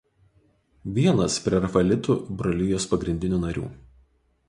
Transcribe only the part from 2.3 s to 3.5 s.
brolijos“ pagrindinių